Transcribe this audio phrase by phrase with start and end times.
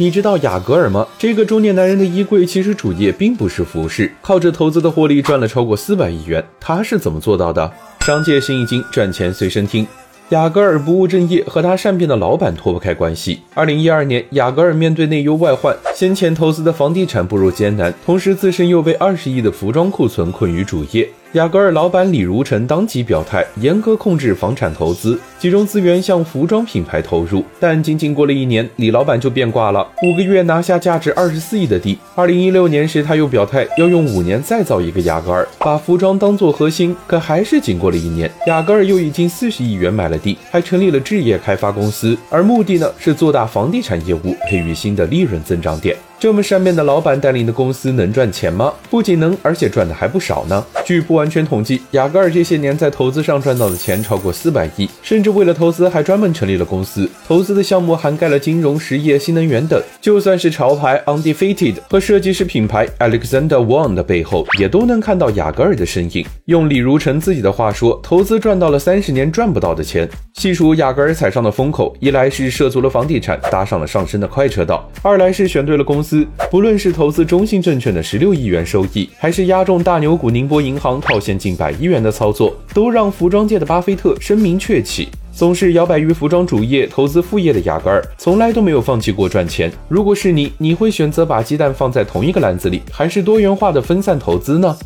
[0.00, 1.04] 你知道雅戈尔吗？
[1.18, 6.44] 这个中年男人的衣柜其实主业并不是服饰，靠着投资的获利赚了超过四百亿元。
[6.60, 7.68] 他是怎么做到的？
[8.02, 9.84] 商界生意经，赚钱随身听。
[10.28, 13.40] 雅戈尔不务正业，和他善变的老板脱不开关系。
[13.54, 21.08] 二零一二年，雅戈尔面对内忧外患，先前投资的房地产步入艰难，同时自身又被二十亿的服装库存困于主业。
[21.34, 27.44] 雅戈尔老板李如成当即表态，严格控制房产投资，集中资源向服装品牌投入。
[27.60, 31.98] 但仅仅过了一年，李老板就变卦了，五个月拿下价值二十四亿的地。
[32.14, 36.96] 二零一六年时，他又表态要用五年再造一个雅戈尔，把服装当做核心。
[37.06, 45.94] 可还是仅过了一年，雅戈尔又已经四十亿元买了地，还成立了置业开发公司，而目的呢是做大房地产业务，培育新的利润增长点。
[46.20, 48.74] 这么善变的老板带领的公司能赚钱吗？
[48.90, 50.66] 不仅能，而且赚的还不少呢。
[50.84, 57.08] 据不完全统计，雅戈尔这些年在投资上赚到的钱超过四百亿，甚至为了投资还专门成立了公司。
[57.28, 59.80] 投资的项目涵盖了金融、实业、新能源等。
[60.00, 66.26] 就算是潮牌 Undefeated 和设计师品牌 Alexander Wang 的背后，也都能看到雅戈尔的身影。
[66.46, 70.08] 用李如成自己的话说，投资赚到了三十年赚不到的钱。
[70.34, 76.26] 细数雅戈尔踩上的风口，一来是涉足了房地产，搭上了上升的快车道；二来是选对了公司司。
[76.50, 85.08] 不论是投资中信证券的十六亿元收益，还是押中大牛股宁波银行套现近百亿元的操作，都让服装界的巴菲特声名鹊起。
[85.30, 89.70] 总是摇摆于服装主业、投资副业的雅戈尔，从来都没有放弃过赚钱。
[89.88, 94.76] 如果是你，你会选择把鸡蛋放在同一个篮子里，还是多元化的分散投资呢？